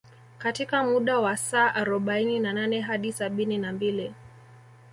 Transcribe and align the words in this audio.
Katika 0.37 0.83
muda 0.83 1.19
wa 1.19 1.37
saa 1.37 1.75
arobaini 1.75 2.39
na 2.39 2.53
nane 2.53 2.81
hadi 2.81 3.13
sabini 3.13 3.57
na 3.57 3.71
mbili 3.73 4.13